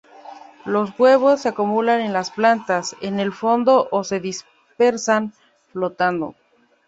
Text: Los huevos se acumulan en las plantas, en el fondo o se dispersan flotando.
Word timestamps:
Los 0.65 0.97
huevos 0.99 1.41
se 1.43 1.49
acumulan 1.49 2.01
en 2.01 2.11
las 2.11 2.31
plantas, 2.31 2.95
en 3.01 3.19
el 3.19 3.31
fondo 3.31 3.87
o 3.91 4.03
se 4.03 4.19
dispersan 4.19 5.31
flotando. 5.71 6.33